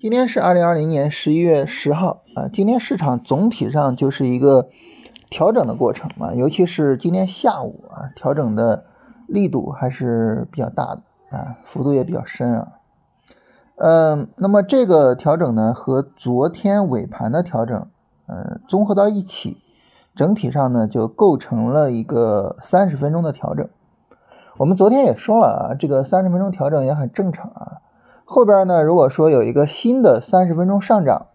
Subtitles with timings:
[0.00, 4.68] 今天是二零二零年十一月十号啊，今天市场总体上就是一个
[5.28, 8.84] 调整的过程嘛，尤其是今天下午啊，调整的
[9.26, 11.02] 力度还是比较大的
[11.36, 12.68] 啊，幅度也比较深啊。
[13.74, 17.88] 嗯，那么这个调整呢，和昨天尾盘的调整，
[18.28, 19.60] 嗯，综合到一起，
[20.14, 23.68] 整体上呢就构成了一个三十分钟的调整。
[24.58, 27.78] 我们昨天也说了啊，这个三十分钟调整也很正常啊。
[28.30, 31.28] 后边呢，如果说有一个新的三十分钟上涨，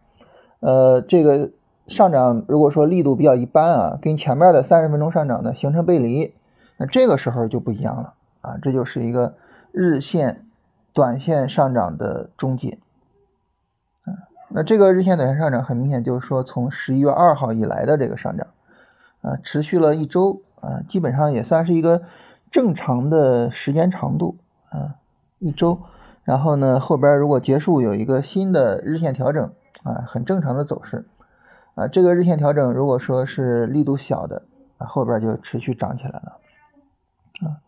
[0.60, 1.50] 呃，这个
[1.88, 6.36] 上涨如果说力度比较一般啊，跟前面的三十分钟上涨呢形成背离，
[6.78, 9.34] 那这个时候就不一样了啊，这就是一个
[9.72, 10.46] 日线、
[10.94, 12.78] 短线上涨的终结。
[14.04, 18.48] 啊，那这个日线、短线上涨很明显就是说从十一月二号以来的这个上涨，
[19.22, 22.04] 啊，持续了一周啊，基本上也算是一个
[22.52, 24.38] 正常的时间长度
[24.70, 24.98] 啊，
[25.40, 25.80] 一周。
[26.24, 29.52] 然后呢，后边如果结束有一个新的日线调整
[29.84, 31.06] 啊，很正常的走势
[31.76, 31.88] 啊。
[31.88, 34.44] 这个日线调整如果说是力度小的
[34.78, 36.40] 啊，后边就持续涨起来了
[37.42, 37.60] 啊。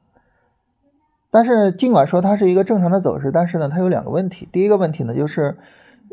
[1.32, 4.48] 但是尽管说它是一个正常的走势，但是呢，它有两个问题。
[4.54, 5.58] 第一个问题呢，就是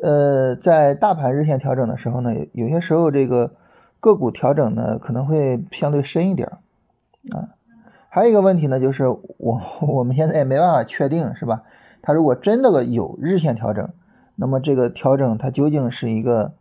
[0.02, 3.52] 呃，在大盘日线调整的时候呢，有些时候这个
[4.00, 6.48] 个股调整呢可能会相对深一点
[7.30, 7.54] 啊。
[8.08, 11.62] 还有一个问题呢，就是我我们现在也没办法确定，是吧？
[12.02, 13.88] 它如果真的有日线调整，
[14.34, 16.52] 那么这个调整它究竟是一个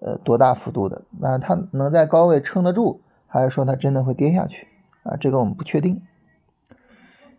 [0.00, 1.02] 呃多大幅度的？
[1.20, 4.66] 那它能在高位撑得住，还是说它真的会跌下去
[5.02, 5.16] 啊？
[5.20, 6.02] 这个我们不确定。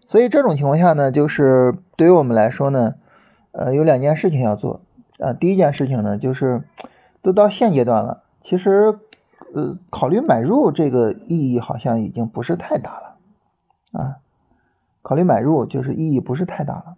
[0.07, 2.93] 所以这种情况下呢，就是对于我们来说呢，
[3.53, 4.81] 呃，有两件事情要做
[5.19, 5.33] 啊。
[5.33, 6.63] 第一件事情呢，就是
[7.23, 8.99] 都到现阶段了，其实
[9.55, 14.17] 呃考虑买入这个意义好像已经不是太大了啊。
[15.01, 16.97] 考虑买入就是意义不是太大了。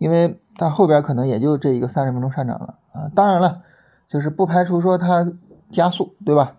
[0.00, 3.60] 因为它后边可能也就这一个三十分钟上涨了啊，当然了，
[4.08, 5.30] 就是不排除说它
[5.70, 6.56] 加速，对吧？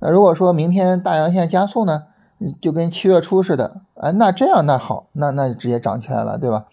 [0.00, 2.04] 那如果说明天大阳线加速呢，
[2.62, 6.64] 就跟七月初似的，啊，那这样那好，那那就直接涨起来了，对吧？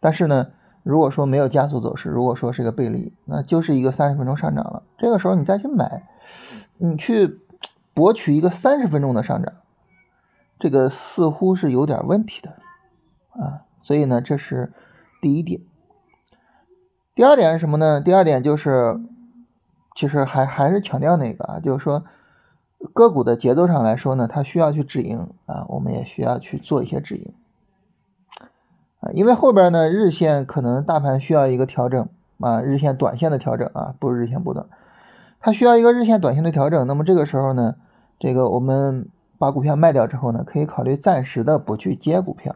[0.00, 0.48] 但是呢，
[0.82, 6.08] 如果说没有加速走势，如果说是个背离，那就是一个三十分钟上涨了，这个时候你再去买，
[6.76, 7.38] 你去
[7.94, 9.52] 博取一个三十分钟的上涨，
[10.58, 12.50] 这个似乎是有点问题的
[13.40, 14.72] 啊，所以呢，这是。
[15.26, 15.60] 第一点，
[17.16, 18.00] 第二点是什么呢？
[18.00, 19.00] 第二点就是，
[19.96, 22.04] 其实还还是强调那个啊，就是说
[22.94, 27.34] 个股的节奏上来说呢，它需要去止盈啊，我们也需要去做一些止盈
[29.00, 32.08] 啊，因为后边呢日线可能大盘需要一个调整
[32.38, 34.68] 啊，日线短线的调整啊，不是日线波段，
[35.40, 36.86] 它需要一个日线短线的调整。
[36.86, 37.74] 那么这个时候呢，
[38.20, 39.08] 这个我们
[39.38, 42.54] 把股票卖掉之后呢，可以考虑暂时的不去接股票。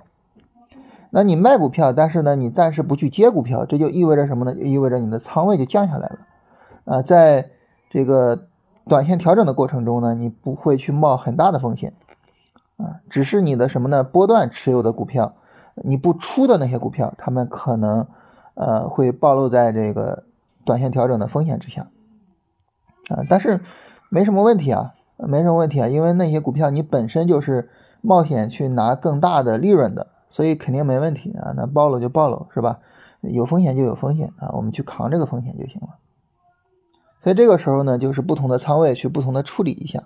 [1.12, 4.54] 那你卖股票，但是呢，你暂时不去接股票，这就意味着什么呢？
[4.54, 6.18] 意味着你的仓位就降下来了，
[6.84, 7.50] 啊，在
[7.90, 8.46] 这个
[8.86, 11.94] 短线调整的过程中呢，你不会去冒很大的风险，
[12.76, 14.04] 啊，只是你的什么呢？
[14.04, 15.34] 波段持有的股票，
[15.74, 18.06] 你不出的那些股票，他们可能
[18.54, 20.22] 呃会暴露在这个
[20.64, 21.88] 短线调整的风险之下，
[23.08, 23.60] 啊，但是
[24.10, 27.68] 没什么问题啊，没什么问题啊，因为那些股票你本身就是
[28.00, 30.06] 冒险去拿更大的利润的。
[30.30, 32.78] 所以肯定没问题啊，那暴露就暴露是吧？
[33.20, 35.98] 有风险就有风险啊，我们去扛这个风险就行了。
[37.18, 40.04] 所以这个时候呢，就是不同的仓位去不同的处理一下。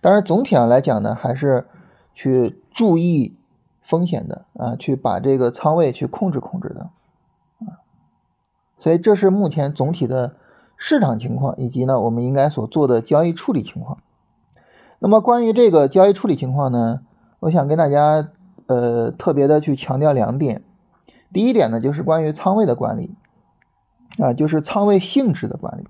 [0.00, 1.66] 当然总体上来讲呢，还是
[2.14, 3.36] 去注意
[3.82, 6.90] 风险的啊，去把这个仓位去控制控制的
[7.66, 7.82] 啊。
[8.78, 10.36] 所以这是目前总体的
[10.76, 13.98] 市场情况，以及呢我们应该所做的交易处理情况。
[15.00, 17.00] 那么关于这个交易处理情况呢，
[17.40, 18.28] 我想跟大家。
[18.66, 20.62] 呃，特别的去强调两点。
[21.32, 23.14] 第一点呢，就是关于仓位的管理
[24.18, 25.88] 啊，就是仓位性质的管理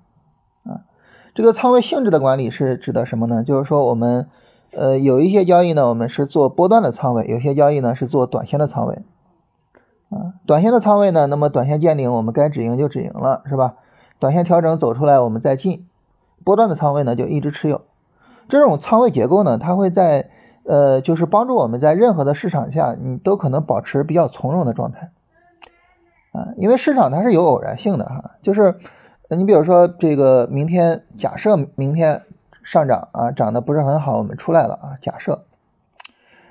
[0.65, 0.81] 啊。
[1.35, 3.45] 这个仓位性质的管理是指的什么呢？
[3.45, 4.29] 就是说我们
[4.73, 9.03] 呃有一些交易呢，我们是做波段的仓位；有些交易呢是做短线的仓位
[10.09, 10.35] 啊。
[10.47, 13.75] 短线的仓位呢，那么短线见顶，我们该止盈就止盈了，是吧？
[14.19, 15.87] 短线调整走出来，我们再进。
[16.43, 17.83] 波段的仓位呢，就一直持有。
[18.49, 20.31] 这种仓位结构呢，它会在。
[20.67, 25.11] 呃，就是帮助我们在任何的市场下，你都可能保持比较从容的状态，
[26.33, 28.79] 啊，因为市场它是有偶然性的哈，就是
[29.29, 32.23] 你比如说这个明天，假设明天
[32.63, 35.45] 上涨啊，涨得不是很好，我们出来了啊，假设，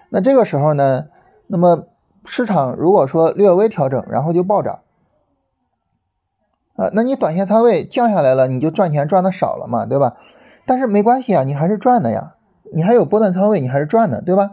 [0.10, 1.07] 那这个时候呢，
[1.48, 1.88] 那么
[2.24, 4.81] 市场如果说略微调整，然后就暴涨，
[6.75, 10.18] 啊，那你短线仓位降下来了，你就赚钱赚的少了嘛，对吧？
[10.68, 12.32] 但是没关系啊，你还是赚的呀。
[12.73, 14.51] 你还有波段仓位，你还是赚的，对吧？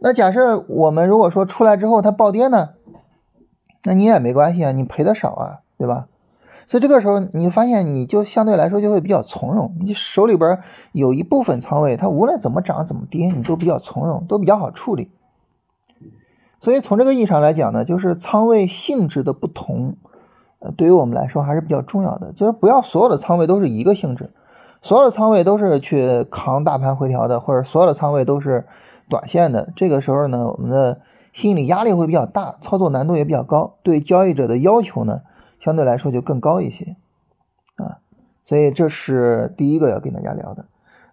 [0.00, 2.70] 那假设我们如果说出来之后它暴跌呢？
[3.84, 6.08] 那你也没关系啊，你赔的少啊，对吧？
[6.66, 10.60] 所以这个时候你发现你就相对来说就会比较从容，你手里边
[10.92, 15.10] 有一部分仓位，它无论怎么涨怎么跌，你都比较从容，都比较好处理。
[16.60, 19.96] 所以从这个意义上来讲呢，就是仓位性质的不同，
[20.60, 22.32] 呃，对于我们来说还是比较重要的。
[22.32, 24.30] 就是不要所有的仓位都是一个性质，
[24.82, 28.66] 所有的仓位都是去扛大盘回调的，或者所有的仓位都是
[29.08, 29.72] 短线的。
[29.76, 31.00] 这个时候呢，我们的
[31.32, 35.22] 心理压力会比较大，操作难度也比较高，对交易者的要求呢，
[35.60, 36.96] 相对来说就更高一些
[37.76, 37.98] 啊。
[38.44, 40.66] 所以这是第一个要跟大家聊的。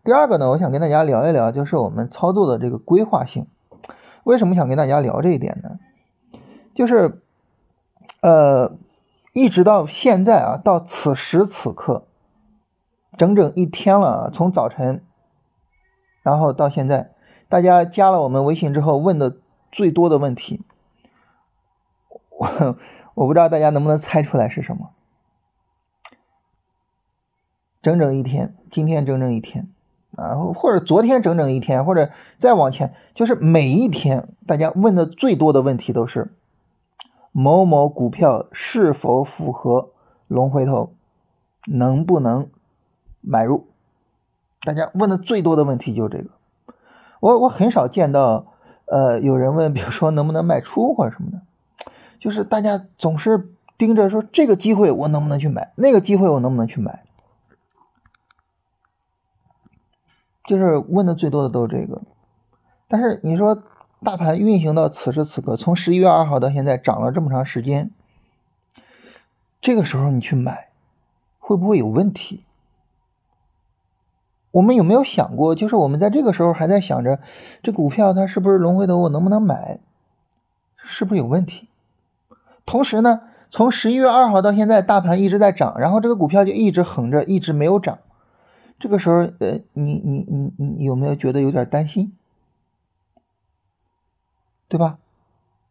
[0.03, 3.45] 第二个呢，我想跟大家聊一聊，就是我们操作的这个规划性。
[4.23, 5.77] 为什么想跟大家聊这一点呢？
[6.73, 7.21] 就是，
[8.21, 8.71] 呃，
[9.33, 12.05] 一直到现在啊，到此时此刻，
[13.19, 15.03] 整整一天了，从早晨，
[16.23, 17.11] 然后到现在，
[17.49, 19.39] 大家加了我们微信之后问的
[19.69, 20.63] 最多的问题，
[22.29, 22.77] 我
[23.15, 24.91] 我不知道大家能不能猜出来是什么。
[27.81, 29.69] 整整一天，今天整整一天。
[30.15, 36.33] 啊，或者昨天整整一天，或者再往前，就是每一天，大家问的最多的问题都是
[37.33, 39.91] 某某股票是否符合
[40.27, 40.93] 龙回头，
[41.67, 42.49] 能不能
[43.29, 43.67] 买入？
[44.61, 46.31] 大家问的最多的问题就是这个。
[47.19, 48.53] 我我很少见到，
[48.85, 51.41] 呃，有人问，比如说能不能卖出或者什么的，
[52.19, 57.03] 就是大家总是盯着说这个机会我能不能去买，那个机会我能不能去买。
[60.45, 62.01] 就是问的最多的都是这个，
[62.87, 63.63] 但是你说
[64.03, 67.91] 大盘运行到此时此刻，从十一月二号到现在涨了这么长时间，
[69.61, 70.69] 这个时候你去买，
[71.37, 72.45] 会不会有问题？
[74.51, 77.19] 我们有没有想过，就是我们在这个时候还在想着
[77.61, 79.79] 这股票它是不是龙回头，我能不能买，
[80.77, 81.67] 是不是有问题？
[82.65, 87.99] 同时呢，从十一月二号到现在，大盘一直在涨，然后这个股票就一直横着，一直没有涨。
[88.79, 92.13] 这个时候，呃，你你你你有没有觉得有点担心，
[94.67, 94.97] 对吧？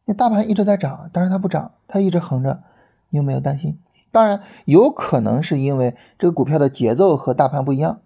[0.05, 2.63] 那大盘一直在涨，但是它不涨，它一直横着，
[3.11, 3.79] 你有没有担心？
[4.11, 8.01] 当然，有可能是因为这个股票的节奏和大盘不一样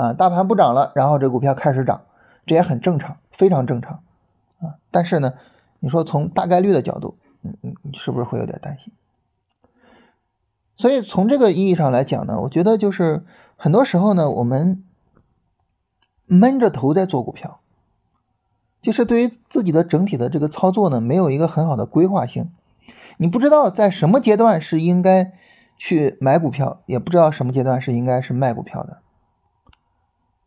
[0.00, 2.02] 啊，大盘不涨了，然后这股票开始涨，
[2.46, 4.02] 这也很正常，非常正常
[4.60, 4.76] 啊。
[4.90, 5.34] 但是呢，
[5.80, 8.92] 你说从大概率的角度，嗯嗯，你是不是会有点担心？
[10.76, 13.24] 所以从这个意义上来讲呢，我觉得就是。
[13.62, 14.82] 很多时候呢，我们
[16.24, 17.60] 闷着头在做股票，
[18.80, 22.50] 就是对于自己的整体的这个操作呢，没有一个很好的规划性。
[23.18, 25.32] 你不知道在什么阶段是应该
[25.76, 29.02] 去买股票，也不知道什么阶段是应该是卖股票的。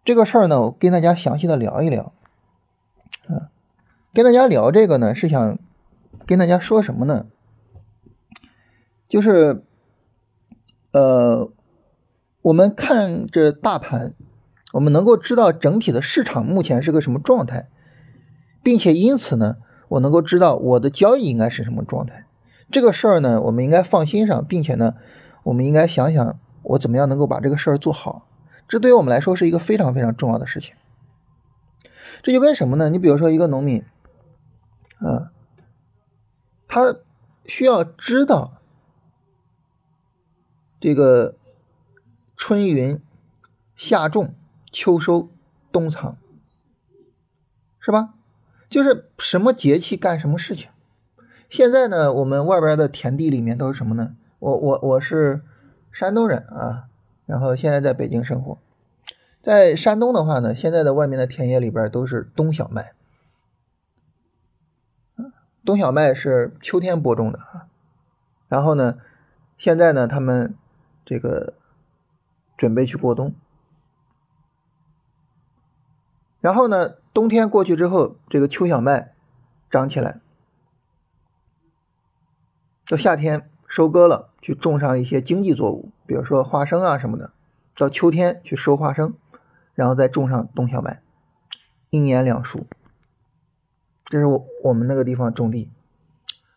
[0.04, 2.14] 这个事儿呢，我跟大家详细的聊一聊。
[3.30, 3.48] 嗯，
[4.14, 5.58] 跟大家聊这个呢，是想
[6.26, 7.26] 跟大家说什么呢？
[9.08, 9.64] 就是，
[10.92, 11.52] 呃。
[12.44, 14.16] 我们看着大盘，
[14.74, 17.70] 我们能够知道整体的市场目前是个什么状态，
[18.62, 19.56] 并且因此呢，
[19.88, 22.26] 我能够知道我的交易应该是什么状态。
[22.70, 24.96] 这个事儿呢，我们应该放心上，并且呢，
[25.44, 28.28] 我们应该想想我怎么样能够把这个事儿做好。
[28.68, 30.76] 这对于我们来说是一个非常非常重要的事情。
[32.22, 32.90] 这就跟什么呢？
[32.90, 33.84] 你比如说一个农民，
[35.00, 35.32] 啊，
[36.68, 36.96] 他
[37.46, 38.62] 需要知道
[40.80, 41.36] 这个。
[42.36, 43.00] 春云，
[43.74, 44.36] 夏种，
[44.70, 45.30] 秋收，
[45.72, 46.18] 冬藏，
[47.80, 48.16] 是吧？
[48.70, 50.70] 就是什么节气干什么事情。
[51.50, 54.18] 现在呢，我们外边的田地里面都是什么呢？
[54.40, 55.42] 我我我是
[55.94, 56.90] 山东人啊，
[57.34, 58.60] 然后现在在北京生活。
[59.42, 62.94] 在山东的话呢，现在的外面的田野里边都是冬小麦。
[65.66, 67.66] 冬小麦是秋天播种的啊。
[68.48, 69.00] 然后呢，
[69.58, 70.56] 现在呢，他们
[71.04, 71.56] 这个。
[72.56, 73.34] 准备去过冬，
[76.40, 79.14] 然后呢，冬天过去之后，这个秋小麦
[79.72, 80.22] 长起来，
[82.88, 87.32] 到夏天收割了，去种上一些经济作物，比如说花生啊什么的。
[87.76, 89.16] 到秋天去收花生，
[89.74, 91.02] 然后再种上冬小麦，
[91.90, 92.66] 一年两熟。
[94.06, 95.72] 这是我我们那个地方种地，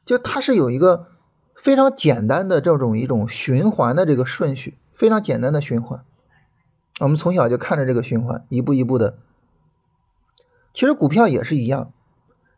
[0.04, 1.06] 就它是有一个
[1.54, 4.78] 非常简单的这种一种循环的这个顺序。
[4.94, 6.04] 非常简单的循环，
[7.00, 9.18] 我们从小就看着这个循环，一步一步的。
[10.72, 11.92] 其实股票也是一样，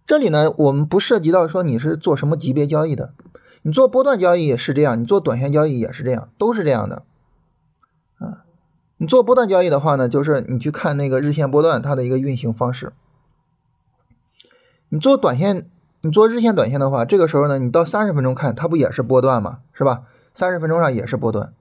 [0.06, 3.12] 这里呢，我们不涉及到说你是做什么级别交易的，
[3.62, 7.02] 你做波段交易也是这样，你做短线交易也是这样，都是这样的。
[8.18, 8.44] 啊，
[8.96, 12.92] 你做波段交易的话呢，就是你去看那个日线波段它的一个运行方式。
[14.88, 15.68] 你做短线，
[16.00, 20.04] 你做日线、短线的话，这个时候呢，你到三十分钟看，它不也是波段嘛，是吧？
[20.32, 21.52] 三十分钟上也是波段。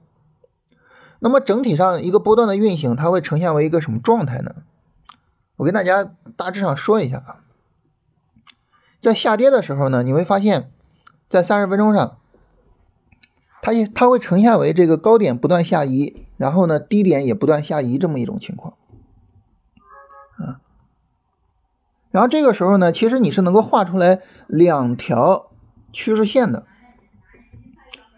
[1.19, 4.55] 那么整体上一个波段的运行，它会呈现为一个什么状态呢？
[5.55, 7.43] 我跟大家大致上说一下啊，
[9.01, 10.71] 在下跌的时候呢，你会发现
[11.29, 12.17] 在三十分钟上，
[13.62, 18.75] 它也它会呈现为这个高点不断下移，然后呢低点也不断下移这么一种情况
[20.38, 20.62] 啊。
[22.12, 25.51] 然后这个时候呢，其实你是能够画出来两条
[25.91, 26.65] 趋势线的。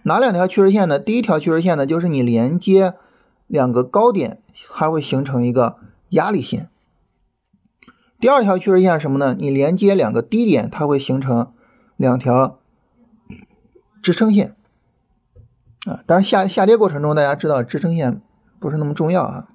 [0.04, 0.98] 哪两条趋势线呢？
[1.00, 2.94] 第一条趋势线呢，就是你连接
[3.48, 5.78] 两个高点，它会形成一个
[6.10, 6.70] 压力线。
[8.20, 9.36] 第二条趋势线是什么呢？
[9.38, 11.52] 你连接两个低点，它会形成
[11.98, 12.59] 两条
[14.02, 14.56] 支撑线。
[15.86, 18.22] 啊，当然下下跌过程中，大家知道支撑线
[18.60, 19.48] 不是那么重要啊。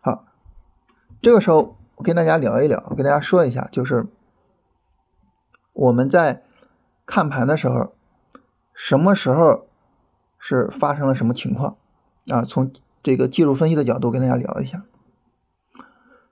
[0.00, 0.24] 好，
[1.20, 4.06] 这个时候我跟大家聊一聊，我跟大家说一下，就是
[5.72, 6.42] 我们在
[7.06, 7.92] 看盘的时候。
[8.74, 9.66] 什么时候
[10.38, 11.76] 是发生了什么情况
[12.28, 12.42] 啊？
[12.42, 14.82] 从这个技术分析的角度跟大家聊一下。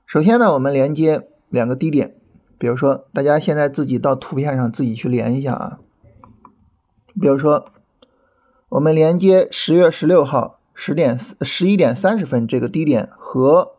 [0.06, 2.16] 首先呢，我们连接两个低点，
[2.58, 5.78] 比如说大家现在自己到图片上自己去连一下啊。
[7.18, 7.66] 比如说，
[8.68, 13.72] 我们连接十月十六号十点十一点三十分这个低点和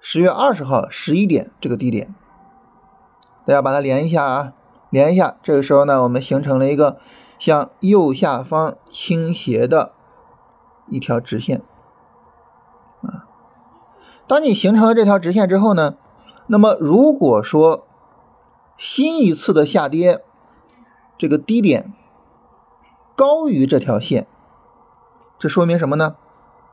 [0.00, 2.14] 十月二十号十一点这个低点，
[3.46, 4.52] 大家把它连一下啊。
[4.90, 6.98] 连一下，这个时候呢，我们形成了一个
[7.38, 9.92] 向右下方倾斜的
[10.88, 11.60] 一条直线
[13.02, 13.28] 啊。
[14.26, 15.96] 当你形成了这条直线之后呢，
[16.46, 17.86] 那么如果说
[18.78, 20.24] 新一次的下跌，
[21.18, 21.92] 这个低点
[23.16, 24.26] 高于这条线，
[25.38, 26.16] 这说明什么呢？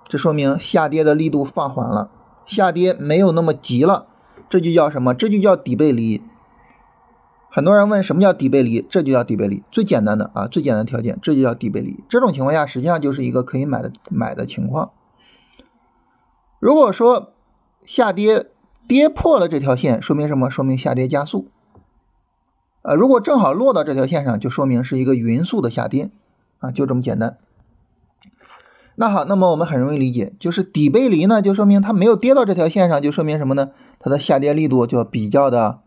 [0.08, 2.12] 这说明下跌的力度放缓了，
[2.46, 4.06] 下跌没有那么急了，
[4.48, 5.16] 这就叫什么？
[5.16, 6.22] 这就叫底背离。
[7.50, 12.04] 很多人问什么叫底背离，这就叫底背离，最简单的啊，最简单的条件，这就叫底背离。
[12.08, 14.92] 这种情况下，实际上就是一个可以买的买的情况。
[16.60, 17.34] 如果说
[17.86, 18.52] 下跌
[18.88, 20.52] 跌破了这条线，说明什么？
[20.52, 21.48] 说明下跌加速。
[22.88, 26.12] 呃，如果正好落到这条线上，就说明是一个匀速的下跌
[26.60, 27.38] 啊，就这么简单。
[28.96, 33.72] 那好，那么我们很容易理解，就是底背离呢，就说明它没有跌到这条线上，就说明什么呢？
[34.00, 35.80] 它的下跌力度就比较的。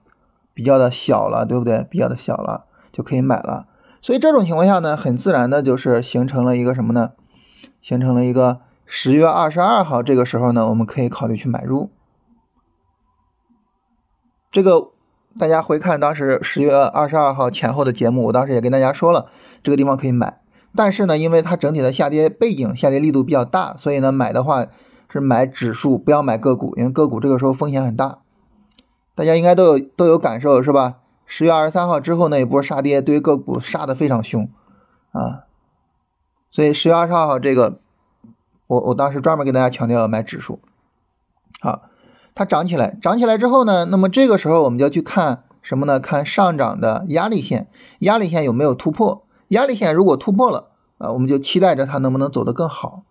[0.54, 1.86] 比较的小了，对不对？
[1.88, 3.68] 比较的小了就可以买了。
[4.02, 7.12] 所以这种情况下呢，很自然的就是形成了一个什么呢？
[7.80, 11.92] 形成了一个十月二十二号这个时候呢，我们可以考虑去买入。
[14.50, 14.90] 这个
[15.38, 19.30] 大家回看当时十月二十二号前后的节目，我当时也跟大家说了，
[19.62, 20.40] 这个地方可以买。
[20.74, 24.66] 但是呢，因为它整体的下跌背景、下跌力度比较大，所以呢，买的话
[25.08, 28.18] 是买指数，不要买个股，因为个股这个时候风险很大。
[29.14, 30.98] 大家应该都有都有感受是吧？
[31.24, 34.48] 十月二十三号之后那一波杀跌，对于个股杀的非常凶
[35.12, 35.44] 啊，
[36.50, 37.80] 所以十月二十二号这个，
[38.66, 40.60] 我我当时专门给大家强调要买指数。
[41.60, 41.87] 好，
[42.38, 45.98] 它涨起来，涨起来之后呢，那么这个时候我们就要去看什么呢？
[45.98, 47.66] 看上涨的压力线，
[47.98, 49.26] 压力线有没有突破？
[49.48, 50.68] 压力线如果突破了
[50.98, 53.02] 啊，我们就期待着它能不能走得更好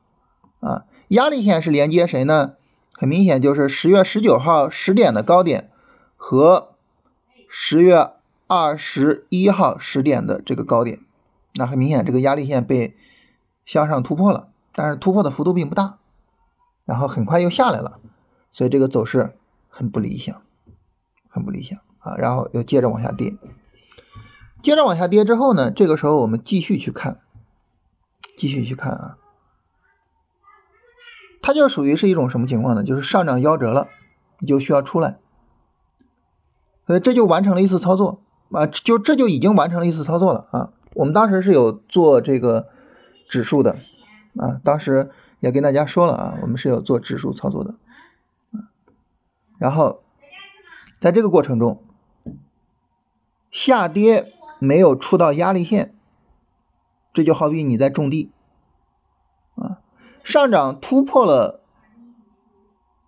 [0.61, 0.85] 啊。
[1.09, 2.53] 压力线是连接谁呢？
[2.93, 5.69] 很明显就是十月十九号十点的高点。
[6.15, 6.69] 和
[7.49, 8.11] 十月
[8.47, 11.01] 二十一号十点的这个高点，
[11.55, 12.95] 那很明显，这个压力线被
[13.65, 15.97] 向上突破了，但是突破的幅度并不大，
[16.85, 17.99] 然后很快又下来了，
[18.57, 19.35] 所以这个走势
[19.69, 20.41] 很不理想，
[21.29, 23.37] 很不理想啊，然后又接着往下跌，
[24.63, 27.19] 接着往下跌之后呢，这个时候我们继续去看，
[28.35, 29.17] 继续去看啊，
[31.39, 32.83] 它就属于是一种什么情况呢？
[32.83, 33.89] 就是上涨夭折了，
[34.39, 35.19] 你就需要出来。
[36.87, 40.73] 所以，这就完成了一次操作啊，就这就已经完成了一次操作了啊。
[40.95, 42.69] 我们当时是有做这个
[43.29, 43.77] 指数的
[44.35, 45.11] 啊，当时
[45.41, 47.75] 也跟大家说了啊，我们是有做指数操作的。
[49.57, 50.01] 然后
[50.99, 51.83] 在这个过程中，
[53.51, 55.95] 下跌没有触到压力线，
[57.13, 58.31] 这就好比你在种地
[59.55, 59.79] 啊，
[60.23, 61.61] 上涨突破了，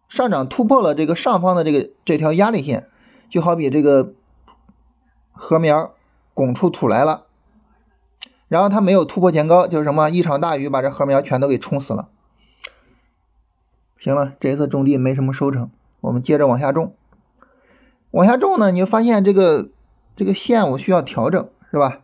[0.08, 2.88] 上涨突破了这个上方的这个这条压力线。
[3.30, 4.16] 就好比这个
[5.34, 5.94] 禾苗
[6.34, 7.28] 拱出土来了，
[8.48, 12.10] 然后它没有突破前高，就是什么一场大雨把这禾苗全都给冲死了。
[14.00, 15.70] 行了，这一次种地没什么收成，
[16.02, 16.94] 我们接着往下种。
[18.12, 19.70] 往下种呢，你就发现这个
[20.16, 22.02] 这个线我需要调整，是吧？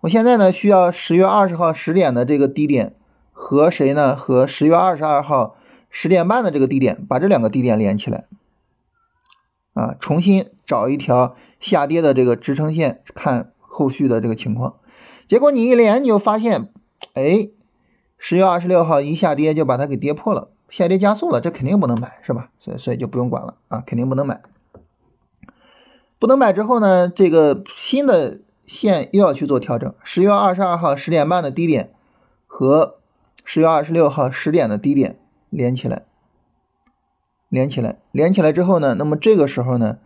[0.00, 2.94] 我现在呢需要十月二十号十点的这个低点
[3.32, 4.14] 和谁呢？
[4.16, 5.56] 和十月二十二号
[5.90, 8.26] 十点半的这个低点，把这两个低点连起来。
[9.74, 14.76] 啊，重新找一条下跌的这个支撑线，看后续的这个情况。
[15.28, 16.72] 结果你一连你就发现，
[17.14, 17.50] 哎，
[18.18, 22.50] 十月二十六号一下跌就把它给跌破了，下跌加速了，这肯定不能买，是吧？
[22.58, 24.42] 所以所以就不用管了啊，肯定不能买。
[26.18, 29.94] 不能买之后呢，这个新的线又要去做调整。
[30.02, 31.92] 十月二十二号十点半的低点
[32.46, 32.96] 和
[33.44, 36.02] 十月二十六号十点的低点连起来，
[37.48, 39.98] 连起来，连起来之后呢，那么这个时候呢，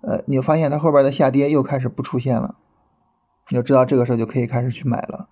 [0.00, 2.54] 呃，你就发现它后边的下跌又开始不出现了，
[3.48, 5.28] 你就知道这个时候就可以开始去买了。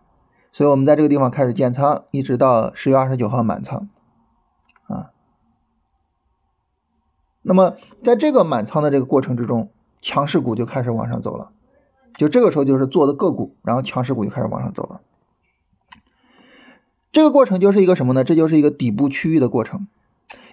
[0.52, 3.88] 所以我们在这个地方开始建仓，一直到十月二十九号满仓
[7.48, 9.70] 那么在这个满仓的这个过程之中，
[10.02, 11.52] 强势股就开始往上走了，
[12.16, 15.00] 就这个时候就是做的个股，然后强势股就开始往上走了。
[17.12, 18.24] 这个过程就是一个什么呢？
[18.24, 19.86] 这就是一个底部区域的过程，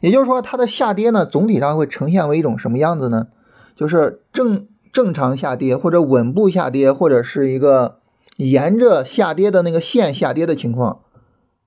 [0.01, 3.29] 也就是说它的下跌呢，总体上会呈现为一种什么样子呢？
[3.75, 7.97] 就是正正常下跌，或者稳步下跌，或者是一个
[8.37, 10.99] 沿着下跌的那个线下跌的情况，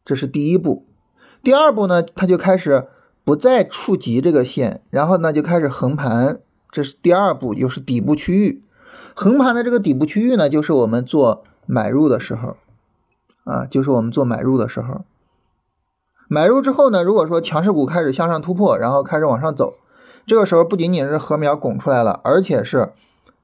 [0.05, 0.87] 这是第一步。
[1.43, 2.87] 第二步呢，它就开始
[3.27, 6.39] 不再触及这个线，然后呢就开始横盘。
[6.71, 8.63] 这是第二步，就是底部区域
[9.15, 12.57] 横盘的这个底部区域呢，就是我们做买入的时候
[13.43, 15.05] 啊，就是我们做买入的时候。
[16.29, 19.75] 买入之后呢，如果说强势股开始向上突破，然后开始往上走，
[20.25, 22.93] 这个时候不仅仅是禾苗拱出来了，而且是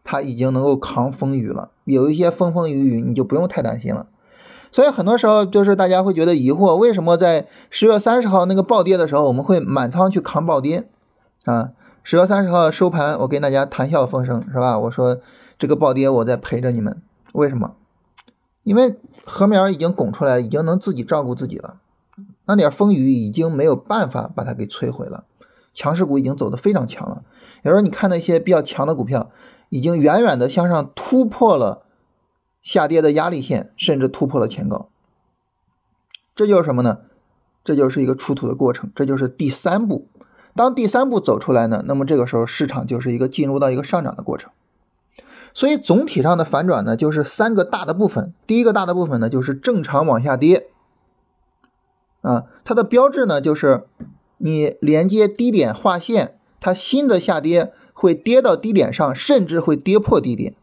[0.04, 1.72] 它已经能够扛风雨了。
[1.82, 4.06] 有一些风风雨雨，你就不用太担心了。
[4.73, 10.88] 所以很多时候就是大家会觉得疑惑，为什么在十月三十号那个暴跌的时候，我们会满仓去扛暴跌
[11.45, 11.71] 啊？
[12.02, 14.79] 十月三十号收盘，我跟大家谈笑风生，是吧？
[14.81, 15.19] 我说
[15.59, 17.00] 这个暴跌，我在陪着你们。
[17.33, 17.75] 为什么？
[18.64, 21.76] 因为禾苗已经拱出来，已经能自己照顾自己了。
[22.47, 25.25] 那点风雨已经没有办法把它给摧毁了。
[25.75, 27.23] 强势股已经走得非常强了。
[27.62, 29.30] 有时候你看那些比较强的股票，
[29.69, 31.82] 已经远远的向上突破了
[32.62, 34.88] 下跌的压力线，甚至突破了前高。
[36.34, 37.00] 这就是什么呢？
[37.64, 40.08] 这就是一个出土的过程，这就是第三步。
[40.54, 44.50] 当第三步走出来呢，那么这个时候市场就是一个进入到一个上涨的过程。
[45.54, 48.32] 所以总体上的反转呢，就是三个大的部分。
[48.46, 50.68] 第一个大的部分呢，就是正常往下跌，
[52.22, 53.84] 啊，它的标志呢就是
[54.38, 60.54] 你连接低点画线，它新的下跌会跌到低点上，甚至会跌破低点，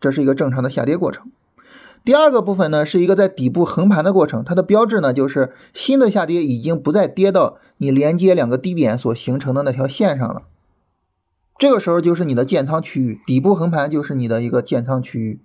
[0.00, 1.30] 这是一个正常的下跌过程。
[2.04, 10.44] 第二个部分呢，是一个在底部横盘的过程，它的标志呢就是新的下跌已经不再跌到你连接两个低点所形成的那条线上了，
[11.58, 15.40] 这个时候就是你的建仓区域，底部横盘就是你的一个建仓区域，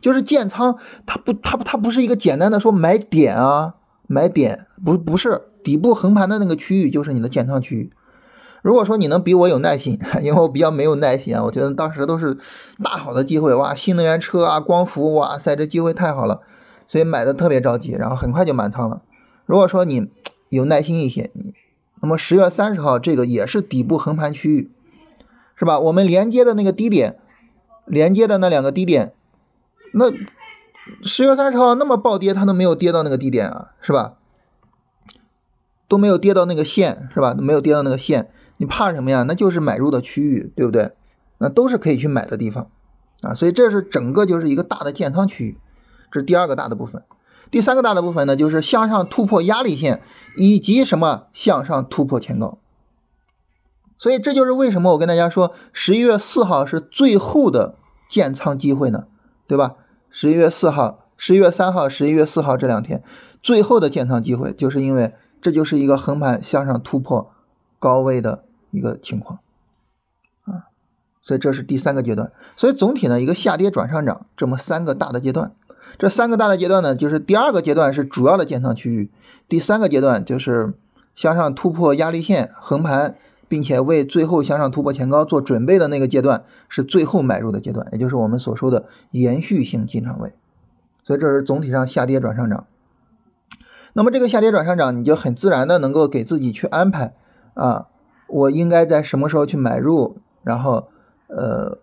[0.00, 3.74] 就是建仓，它不它不它不是一个简单的说买点啊
[4.06, 7.92] 买点，不不是底部横盘的那个区域就是你的建仓区域。
[8.62, 12.38] 如果说你能比我有耐心， 因为我比较没有耐心啊，我觉得当时都是
[12.82, 16.40] 大好的机会哇，新能源车啊，光伏，哇塞，这机会太好了，
[16.86, 19.02] 所以买的特别着急，然后很快就满仓了。
[19.46, 20.08] 如果说你
[20.48, 21.54] 有耐心一些，你
[22.00, 24.70] 那么十月三十号这个也是底部横盘区域，
[25.56, 25.80] 是吧？
[25.80, 27.18] 我们连接的那个低点，
[27.84, 29.12] 连接的那两个低点，
[29.92, 30.06] 那
[31.02, 34.14] 十月三十号那么暴跌，它都没有跌到那个低点啊，是吧？
[35.88, 37.34] 都没有跌到那个线，是吧？
[37.34, 38.30] 都没有跌到那个线。
[38.62, 39.24] 你怕什么呀？
[39.26, 40.92] 那就是买入的区域，对不对？
[41.38, 42.70] 那都是可以去买的地方
[43.20, 45.58] 啊，所以这是整个就是一个大的建仓区域，
[46.12, 47.02] 这是第二个大的部分。
[47.50, 50.00] 第三个大的部分呢，就是向上突破压力线
[50.36, 52.58] 以及什么向上突破前高。
[53.98, 57.74] 所以这就是为什么我跟大家说，十一月四号是最后的
[58.08, 59.08] 建仓机会呢，
[59.48, 59.74] 对吧？
[60.08, 63.02] 十一月四号、十一月三号、十一月四号这两天
[63.42, 67.32] 最后的建仓机会，就是因为这就是一个横盘向上突破
[67.80, 68.44] 高位的。
[68.72, 69.38] 一个情况
[70.44, 70.66] 啊，
[71.22, 72.32] 所以这是第三个阶段。
[72.56, 75.52] 所以总体呢，一个下跌转上涨这么三个大的阶段。
[75.98, 79.10] 这三个大的阶段呢，就是第二个阶段是主要的建仓区域，
[79.48, 80.72] 第三个阶段就是
[81.14, 90.34] 向上突破压力线横盘，并且为最后向上突破前高做准备的那个阶段是最后买入的阶段，也就是我们所说的延续性进场位。
[91.04, 92.66] 所以这是总体上下跌转上涨。
[93.92, 97.12] 那么这个下跌转上涨，你就很自然的能够给自己去安排
[97.52, 97.88] 啊。
[98.32, 100.16] 我应该在什么时候去买入？
[100.42, 100.88] 然后，
[101.28, 101.78] 呃，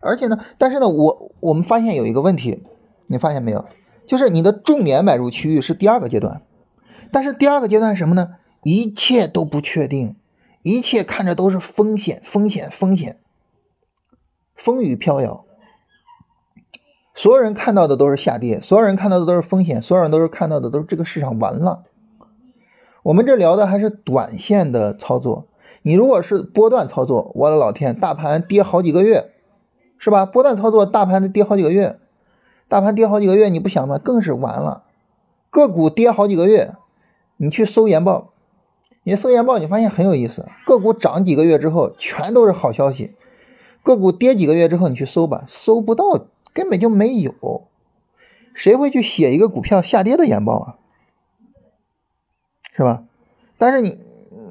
[0.00, 2.62] 而且呢，但是呢，我我们发现有一个问题，
[3.06, 3.64] 你发现没有？
[4.06, 6.42] 就是你的重点买入区域是第二个阶段，
[7.10, 8.34] 但是第二个阶段什么呢？
[8.64, 10.16] 一切都不确定，
[10.62, 13.18] 一切看着都是风险，风险，风险，
[14.54, 15.44] 风雨飘摇。
[17.14, 21.84] 所有人看到的都是下跌，所有人看到的都是风险，所有人都是看到的都是这个市场完了。
[23.02, 25.48] 我们这聊的还是短线的操作。
[25.82, 29.32] 你如果是波段操作，我的老天，大盘跌好几个月，
[29.98, 30.24] 是吧？
[30.24, 31.98] 波段操作，大盘跌好几个月，
[32.68, 33.98] 大盘跌好几个月，你不想吗？
[33.98, 34.84] 更是完了。
[35.50, 36.74] 个股跌好几个月，
[37.36, 38.32] 你去搜研报，
[39.02, 40.46] 你搜研报，你发现很有意思。
[40.64, 43.10] 个股涨几个月之后，全都是好消息；
[43.82, 47.66] 个股跌几个月之后，你去搜吧，搜不到，根本就没有。
[48.54, 50.76] 谁会去写一个股票下跌的研报啊？
[52.74, 53.04] 是吧？
[53.58, 53.98] 但是你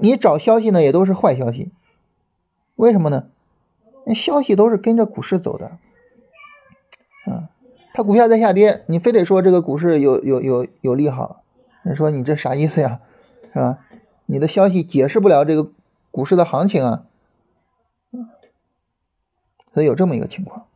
[0.02, 1.72] 你找消息呢，也都是坏消息。
[2.76, 3.28] 为什么呢？
[4.06, 5.78] 那消息都是跟着股市走的，
[7.26, 7.50] 啊。
[7.94, 11.44] 它股票在下跌，你非得说这个股市有有有有利好，
[11.84, 13.02] 你说你这啥意思呀，
[13.54, 13.80] 是吧？
[14.26, 15.70] 你的消息解释不了这个
[16.10, 17.04] 股市的行情啊，
[19.74, 20.68] 所以有这么一个情况，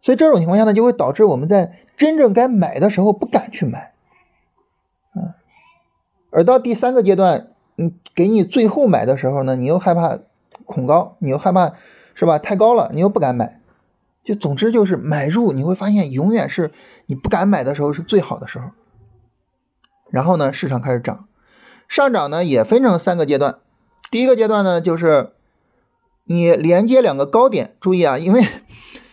[0.00, 3.92] 所以这种情况下呢，就会导致我们在真正该买的时候不敢去买，
[6.30, 10.18] 而到第三个阶段，嗯，给你最后买的时候呢，你又害怕
[10.64, 11.72] 恐高，你又害怕
[12.14, 12.38] 是吧？
[12.38, 13.60] 太高了，你又不敢买。
[14.22, 16.72] 就总之就是买入，你会发现永远是
[17.06, 18.66] 你不敢买的时候是最好的时候。
[20.10, 21.26] 然后呢，市场开始涨，
[21.88, 23.58] 上涨呢也分成三个阶段。
[24.10, 25.30] 第一个阶段呢，就是
[26.24, 28.44] 你连接两个高点，注意啊，因为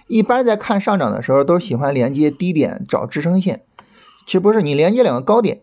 [0.07, 3.63] 一般在看上涨的时候都喜欢连接低点找支撑线，
[4.25, 5.61] 其实不是，你连接两个高点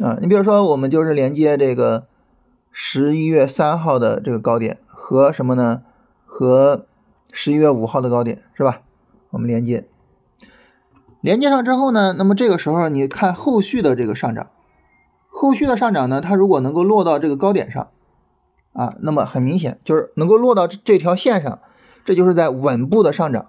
[0.00, 2.06] 啊，你比如说我们就是连接这个
[2.70, 5.82] 十一月三号的这个高点和什么呢？
[6.24, 6.86] 和
[7.30, 8.80] 十一月五号的高点是吧？
[9.30, 9.86] 我们连接，
[11.20, 14.48] 连接上之后呢，那么这个时候你看后续的这个上涨，
[15.28, 17.88] 后续的上涨呢，它如果能够落到这个高点上
[18.72, 21.58] 啊，那么很明显就是能够落到这这条线上，
[22.06, 23.48] 这就是在稳步的上涨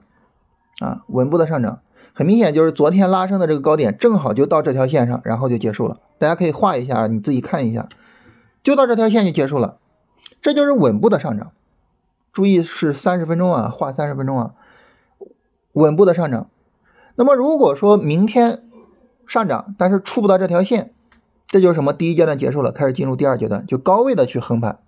[0.82, 1.80] 啊，稳步的上涨，
[2.14, 6.00] 很明显就是昨天拉升的这个高点正好就到这条线上，然后就结束了。
[6.24, 7.90] 大家可以画一下，你自己看一下，
[8.64, 9.78] 就到这条线就结束了，
[10.42, 11.52] 这就是稳步的上涨。
[12.32, 14.54] 注意是三十分钟啊，画三十分钟啊，
[15.74, 16.50] 稳步的上涨。
[17.16, 18.64] 那么如果说明天
[19.28, 20.94] 上涨，但是触不到这条线，
[21.46, 21.92] 这就是什么？
[21.92, 24.80] 第一阶段结束了，开始进入第二阶段，就高位的去横盘，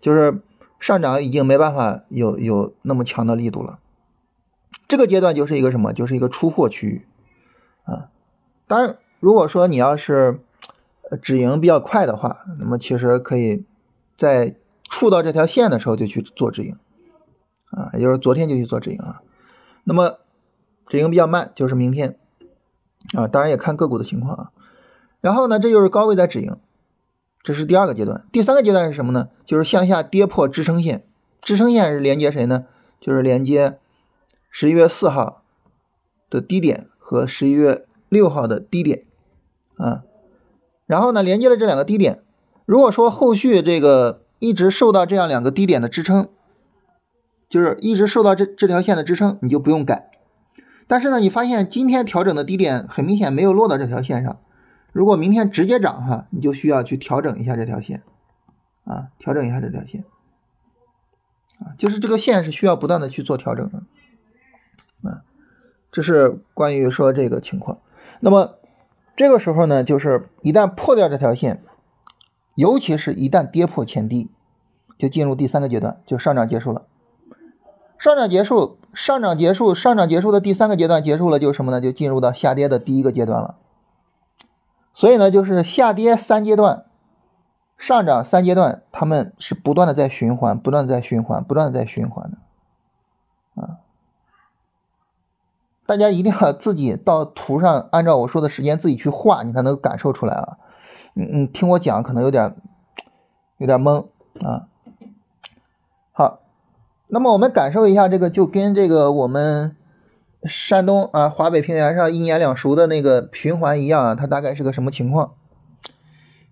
[0.00, 0.40] 就是
[0.78, 3.80] 上涨已经没办法有有那么强的力度了。
[4.86, 5.92] 这个阶段就是一个什么？
[5.92, 7.06] 就是一个出货区域
[7.82, 8.06] 啊。
[8.68, 10.38] 当然，如果说你要是
[11.22, 13.64] 止盈比较快的话，那么其实可以
[14.16, 16.76] 在触到这条线的时候就去做止盈。
[17.70, 19.22] 啊，也就是昨天就去做止盈啊，
[19.84, 20.18] 那么
[20.86, 22.16] 止盈比较慢，就是明天
[23.14, 24.50] 啊，当然也看个股的情况啊。
[25.20, 26.56] 然后呢，这就是高位在止盈，
[27.42, 28.24] 这是第二个阶段。
[28.30, 29.28] 第三个阶段是什么呢？
[29.44, 31.04] 就是向下跌破支撑线，
[31.42, 32.66] 支撑线是连接谁呢？
[33.00, 33.78] 就是连接
[34.48, 35.42] 十一月四号
[36.30, 39.04] 的低点和十一月六号的低点
[39.76, 40.04] 啊。
[40.86, 42.22] 然后呢，连接了这两个低点，
[42.64, 46.28] 如果说后续这个一直受到这样两个低点的支撑。
[47.48, 50.10] 就是一直受到这这条线的支撑，你就不用改。
[50.88, 54.40] 但是呢，你发现今天调整的低点很明显没有落到这条线上。
[54.90, 58.02] 如果明天直接涨哈，你就需要去调整一下这条线
[58.84, 60.04] 啊，调整一下这条线
[61.60, 63.84] 啊，就是这个线是需要不断的去做调整的
[65.08, 65.22] 啊。
[65.92, 67.78] 这是关于说这个情况。
[68.18, 68.56] 那么
[69.16, 71.62] 这个时候呢，就是一旦破掉这条线，
[72.54, 74.30] 尤其是一旦跌破前低，
[74.98, 76.82] 就进入第三个阶段，就上涨结束了。
[77.98, 81.80] 上涨结束，上涨结束，上涨结束的第三个阶段结束了，就什么呢？
[81.80, 83.56] 就进入到下跌的第一个阶段了。
[84.92, 86.84] 所以呢，就是下跌三阶段，
[87.78, 93.62] 上涨三阶段，他们是不断的在循环，不断的在循环，不断的在循环的。
[93.62, 93.78] 啊，
[95.86, 100.58] 大家一定要自己到图上按照我说的时间自己去画，你才能感受出来啊。
[101.14, 102.56] 你你听我讲可能有点
[103.58, 104.06] 有点懵
[104.40, 104.68] 啊。
[106.12, 106.40] 好。
[107.08, 109.76] 那么我们感受一下这个，就跟这个我们
[110.42, 115.34] 山东啊、华北平原上一年两熟的那个循环一样啊，它大概是个什么情况？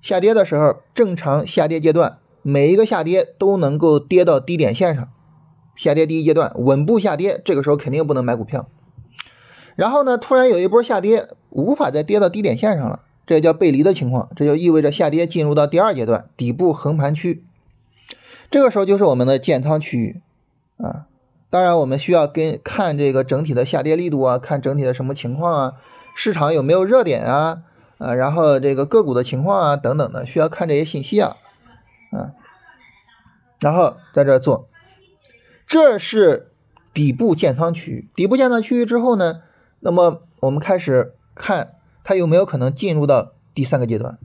[0.01, 5.09] 下跌的时候，正常下跌阶段，每一个下跌都能够跌到低点线上。
[5.75, 8.69] 下跌第一阶段稳步下跌，这个时候肯定不能买股票。
[9.77, 17.45] 然后呢，突然有一波下跌，无法再跌到低点线上了，这叫背离的情况，这就意味着下跌进入到第二阶段底部横盘区。
[18.51, 20.21] 这个时候就是我们的建仓区域。
[20.77, 21.07] 啊，
[21.51, 25.73] 当然我们需要跟看这个整体的下跌力度啊，看整体的什么情况啊，
[26.17, 27.63] 市场有没有热点啊，
[27.99, 31.37] 啊，然后这个个股的情况啊等等的，需要看这些信息啊，
[32.11, 32.33] 啊，
[33.61, 34.69] 然后在这做，
[35.65, 36.51] 这是
[36.93, 39.43] 底部建仓区域，底部建仓区域之后呢，
[39.85, 44.19] 那么我们开始看它有没有可能进入到第三个阶段，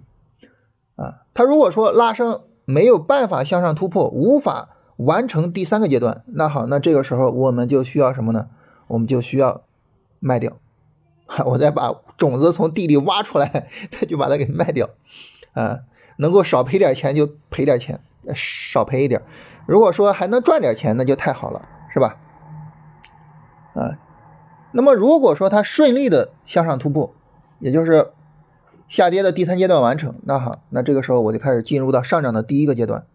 [0.96, 2.42] 啊，它如果说拉升。
[2.70, 8.48] 没有办法向上突破，无法完成第三个阶段，那好，那这个时候我们就需要什么呢？
[8.86, 9.64] 我们就需要
[10.20, 10.60] 卖掉，
[11.48, 14.88] 我再把种子从地里挖出来，再就把它给卖掉，
[15.54, 15.80] 啊，
[16.18, 18.00] 能够少赔点钱就赔点钱，
[18.36, 19.24] 少赔一点。
[19.66, 22.18] 如果说还能赚点钱，那就太好了，是吧？
[23.74, 23.98] 啊，
[24.72, 27.14] 那么如果说它顺利的向上突破，
[27.60, 28.12] 也就是
[28.88, 33.06] 下跌的第三阶段完成，那好，那这个时候我就开始进入到上涨的第一个阶段。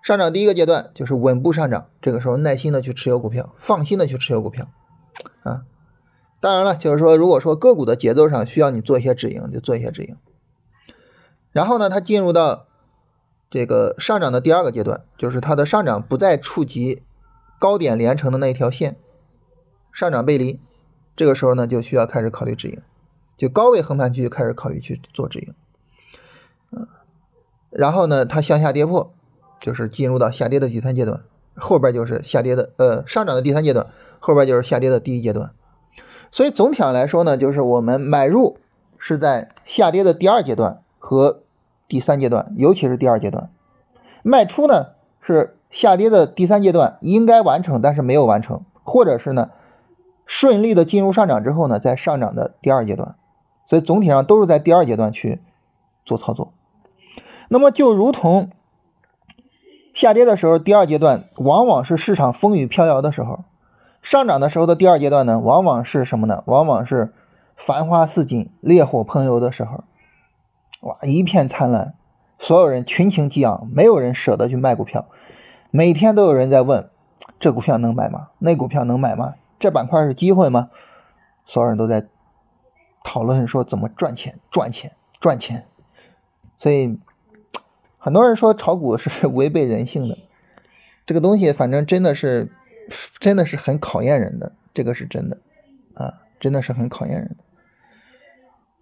[0.00, 4.68] 上涨第一个阶段就是稳步上涨，这个时候耐心的去持有股票，放心的去持有股票，
[5.42, 5.64] 啊，
[6.40, 10.16] 当然了，就是说如果说个股的节奏上需要你做一些止盈，就做一些止盈。
[11.50, 12.66] 然后呢，它进入到
[13.50, 17.02] 这个上涨的第二个阶段，就是它的上涨不再触及
[17.58, 18.96] 高点连成的那一条线，
[19.92, 20.60] 上涨背离，
[21.18, 22.80] 这个时候呢就需要开始考虑止盈。
[23.36, 25.54] 就高位横盘区就开始考虑去做止盈，
[26.72, 26.88] 嗯，
[27.70, 29.12] 然后呢，它向下跌破，
[29.60, 31.20] 就是进入到下跌的第三阶段，
[31.54, 33.86] 后边就是下跌的，呃，上涨的第三阶段，
[34.18, 35.52] 后边就是下跌的第一阶段。
[36.32, 38.58] 所以总体上来说呢，就是我们买入
[38.98, 41.42] 是在下跌的第二阶段和
[41.86, 43.50] 第三阶段，尤其是第二阶段；
[44.24, 44.88] 卖出呢
[45.20, 49.50] 是下跌的第三阶段应该完成，但是没有完成，或者是呢
[50.28, 53.16] 顺利的进入上涨之后呢，在上涨的第二阶段。
[53.64, 55.42] 所以总体上都是在第二阶段去
[56.04, 56.54] 做操作，
[57.48, 58.50] 那么就如同
[59.92, 63.44] 下跌的时候，第二阶段往往是市场风雨飘摇的时候；
[64.00, 66.42] 上涨的时候的第二阶段呢，往往是什么呢？
[66.46, 67.12] 往往是
[67.56, 69.84] 繁花似锦、烈火烹油的时候。
[70.80, 71.92] 哇，一片灿烂，
[72.38, 75.06] 所有人群情激昂，没有人舍得去卖股票，
[75.70, 76.88] 每天都有人在问：
[77.38, 78.28] 这股票能买吗？
[78.38, 79.34] 那股票能买吗？
[79.58, 80.70] 这板块是机会吗？
[81.44, 82.08] 所有人都在。
[83.04, 85.66] 讨论说怎么赚钱，赚钱，赚钱，
[86.58, 86.98] 所以
[87.96, 90.18] 很多人说炒股是违背人性的，
[91.06, 92.52] 这个东西反正真的是，
[93.18, 95.38] 真的是很考验人的，这个是真的，
[95.94, 97.36] 啊，真的是很考验人的。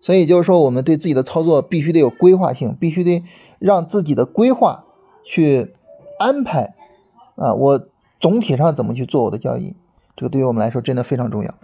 [0.01, 3.23] 所以就是说，我们对自己的操作必须得有规划性，必须得
[3.61, 4.87] 让自己的规划
[5.25, 5.77] 去
[6.19, 6.75] 安排，
[7.37, 7.87] 啊，我
[8.19, 9.77] 总体上怎么去做我的交易，
[10.17, 11.55] 这个对于我们来说真的非常重要。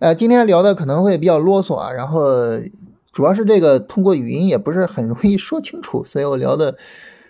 [0.00, 2.24] 呃，今天聊的可能会比较啰嗦啊，然后
[3.12, 6.76] 主要是这个通过语音也不是很容易说清楚，所以我聊的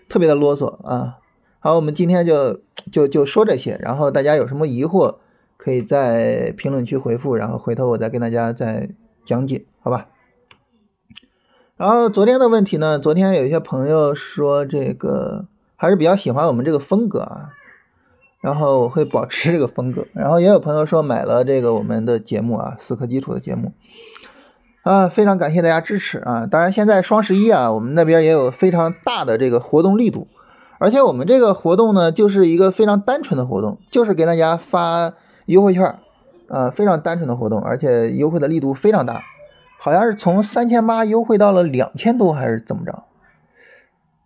[0.08, 1.18] 特别的啰嗦啊。
[1.58, 5.16] 好，我们今天就就就说这些，然后大家有什么疑惑
[5.56, 8.90] 可以在评论区回复，然后回头我再跟大家再
[9.24, 10.08] 讲解，好吧？
[11.76, 17.50] 然后昨天的问题呢，昨天有一些朋友说这个还是比较喜欢我们这个风格啊。
[18.44, 23.72] 然后我会保持这个风格，然后也有朋友说买了这个我们的节目啊，死磕基础的节目，
[24.82, 26.46] 啊，非常感谢大家支持啊！
[26.46, 30.28] 当然现在双十一啊，我们那边也有非常大的这个活动力度，
[30.78, 35.14] 而且我们这个活动呢，就是一个非常单纯的活动，就是给大家发
[35.46, 35.98] 优惠券，
[36.48, 39.22] 啊，非常单纯的活动，而且优惠的力度非常大，
[39.80, 43.04] 好像是从三千八优惠到了两千多还是怎么着？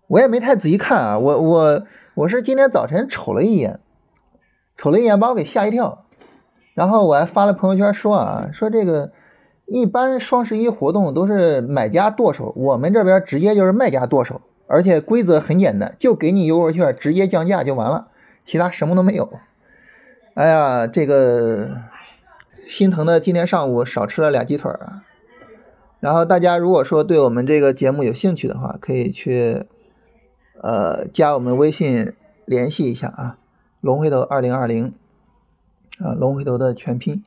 [0.08, 1.84] 我也没太仔细看啊，我我
[2.16, 3.78] 我是今天早晨瞅了一眼。
[4.78, 6.06] 瞅了一眼，把我给吓一跳，
[6.72, 9.10] 然后我还发了朋友圈说啊，说这个
[9.66, 18.06] 一般双十一活动都是买家剁手，我们这边直接就是卖家剁手，而且规则很简单，就给你优惠券，直接降价就完了，
[18.44, 19.28] 其他什么都没有。
[20.34, 21.70] 哎呀，这个
[22.68, 25.02] 心疼的，今天上午少吃了俩鸡腿啊。
[25.98, 29.64] 然后大家如果说对我们这个节目有兴趣的话，可以去
[30.62, 32.12] 呃加我们微信
[32.44, 33.38] 联系一下啊。
[33.80, 34.94] 龙回头二零二零
[36.00, 37.22] 啊，龙回头的全拼。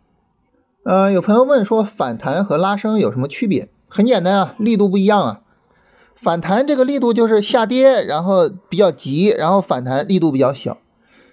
[0.83, 3.69] 呃，有朋友问说反弹和拉升有什么区别？
[3.87, 5.41] 很简单啊，力度不一样啊。
[6.15, 10.77] 反弹这个力度就是下跌，然后比较急，然后反弹力度比较小。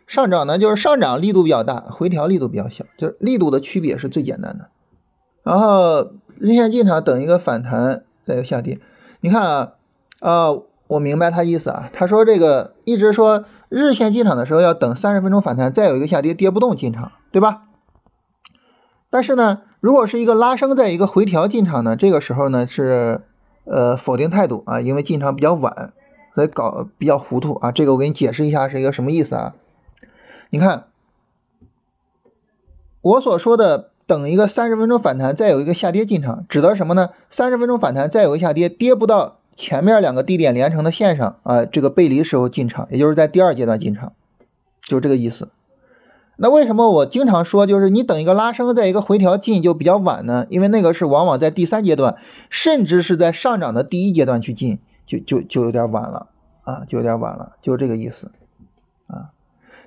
[0.06, 4.68] 上涨呢就是上涨力度比较大，回调力度比较小，就是力度的区别是最简单的。
[5.42, 8.78] 然后日线进场等一个反弹，再一个下跌。
[9.20, 9.72] 你看啊，
[10.20, 10.52] 啊。
[10.88, 17.64] 我明白他意思啊，他说这个一直说日线进场的时候要等三十分钟反弹，再有一个下跌跌不动进场，对吧？
[19.10, 23.20] 但是呢，如果是一个拉升再一个回调进场呢，这个时候呢是
[23.64, 25.92] 呃否定态度啊，因为进场比较晚，
[26.34, 27.70] 所以搞比较糊涂啊。
[27.70, 29.54] 这个我给你解释一下是一个什么意思啊？
[30.50, 30.84] 你看
[33.02, 37.10] 我所说的等一个三十分钟反弹再有一个下跌进场，指的什么呢？
[37.28, 39.37] 三十分钟反弹再有一个下跌，跌不到。
[39.58, 44.12] 前面两个低点连成的线上啊，这个背离时候进场，也就是在第二阶段进场，
[44.80, 45.48] 就这个意思。
[46.36, 50.46] 那为什么我经常说，就是你等一个拉升，在一个回调进就比较晚呢？
[50.48, 52.16] 因为那个是往往在第三阶段，
[52.48, 56.28] 甚至是在上涨的第一阶段去进，就就就有点晚了
[56.62, 58.30] 啊，就有点晚了，就这个意思
[59.08, 59.34] 啊。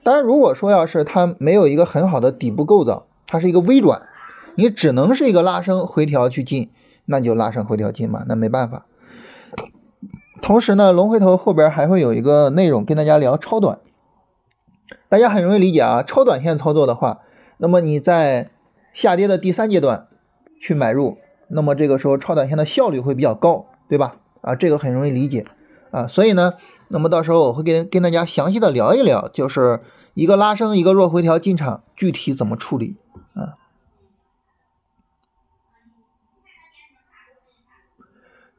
[0.04, 4.02] 当然，如果说要是它没有一个很好的底部构造，它是一个微转，
[4.56, 6.70] 你只能是一个拉升回调去进，
[7.06, 8.86] 那就拉升回调进嘛，那没办法。
[10.42, 13.80] 同时呢，龙回头后边还会有一个内容跟大家聊超短，
[15.08, 16.04] 大家很容易理解啊。
[16.04, 17.22] 超短线操作的话，
[17.58, 18.50] 那么你在
[18.92, 20.08] 下跌的第三阶段
[20.60, 24.18] 去买入，那么这个时候超短线的效率会比较高，对吧？
[24.42, 25.46] 啊，这个很容易理解
[25.92, 26.08] 啊。
[26.08, 26.56] 所以呢，
[26.90, 29.80] 那么到时候我会跟跟大家详细的聊一聊，就是
[30.16, 32.98] 一个拉升，一个弱回调进场，具体怎么处理
[33.36, 33.56] 啊。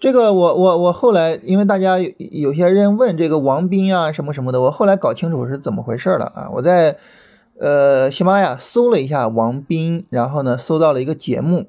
[0.02, 6.50] 这个我我我后来，因为大家有有些人问这个王斌啊什么什么的，我后来搞清楚是怎么回事了啊！
[6.54, 6.98] 我在
[7.60, 11.66] 呃喜马拉雅搜了一下王斌，然后呢搜到了一个节目，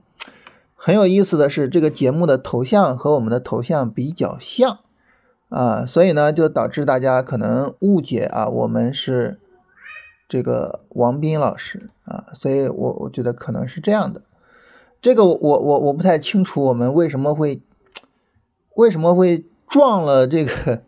[0.73, 4.79] 很有意思的是这个节目的头像和我们的头像比较像
[5.49, 9.37] 啊，所以呢就导致大家可能误解啊，我们是
[10.27, 14.23] 这个王斌老师啊，所以我我觉得可能是这样的，
[15.03, 17.61] 这个我我我不太清楚我们为什么会。
[18.75, 20.83] 为什么会撞了这个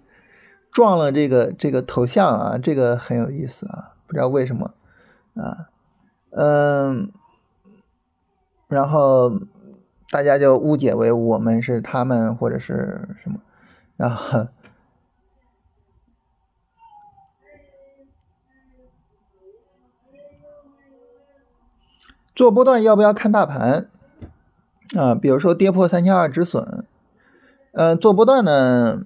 [0.71, 2.57] 撞了这个这个头像啊？
[2.57, 4.73] 这个很有意思啊，不知道为什么
[5.35, 5.69] 啊，
[6.31, 7.11] 嗯，
[8.67, 9.39] 然后
[10.09, 13.39] 大家就误解为我们是他们或者是什么，
[13.95, 14.47] 然后
[22.35, 23.89] 做波段要不要看大盘
[24.97, 25.15] 啊？
[25.15, 26.85] 比如说跌破三千二止损。
[27.77, 29.01] 嗯，做波段呢，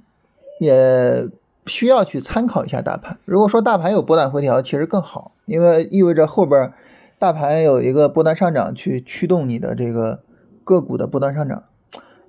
[0.59, 1.27] 也
[1.65, 3.17] 需要去参考一下大盘。
[3.25, 6.71] 如果说大盘有波段回调，其实更好，因为意味着后边
[7.17, 10.19] 大盘有一个波段上涨去驱动你的这个
[10.63, 11.63] 个股的波段上涨。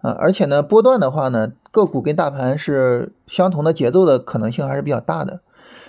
[0.00, 5.40] 啊，而且呢，波段的话呢，个股跟大盘是相同的节奏的可能性还是比较大的。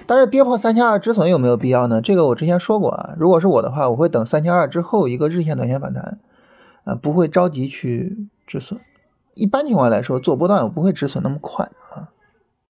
[0.05, 2.01] 但是跌破三千二止损有没有必要呢？
[2.01, 6.19] 这个我之前说过啊，如果是我的话，我会等三千二之后一个日线、短线反弹，
[6.83, 8.81] 啊，不会着急去止损。
[9.33, 12.09] 一般情况来说，做波段我不会止损那么快啊。